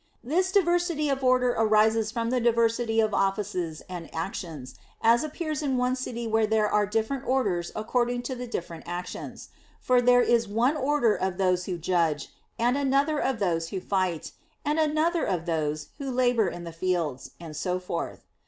This 0.23 0.51
diversity 0.51 1.09
of 1.09 1.23
order 1.23 1.51
arises 1.51 2.09
from 2.09 2.31
the 2.31 2.41
diversity 2.41 2.99
of 2.99 3.13
offices 3.13 3.83
and 3.87 4.09
actions, 4.15 4.73
as 4.99 5.23
appears 5.23 5.61
in 5.61 5.77
one 5.77 5.95
city 5.95 6.25
where 6.25 6.47
there 6.47 6.67
are 6.67 6.87
different 6.87 7.23
orders 7.27 7.71
according 7.75 8.23
to 8.23 8.33
the 8.33 8.47
different 8.47 8.85
actions; 8.87 9.49
for 9.79 10.01
there 10.01 10.23
is 10.23 10.47
one 10.47 10.75
order 10.75 11.13
of 11.15 11.37
those 11.37 11.65
who 11.65 11.77
judge, 11.77 12.29
and 12.57 12.79
another 12.79 13.19
of 13.19 13.37
those 13.37 13.69
who 13.69 13.79
fight, 13.79 14.31
and 14.65 14.79
another 14.79 15.23
of 15.23 15.45
those 15.45 15.89
who 15.99 16.09
labor 16.09 16.47
in 16.47 16.63
the 16.63 16.73
fields, 16.73 17.29
and 17.39 17.55
so 17.55 17.77
forth. 17.77 18.23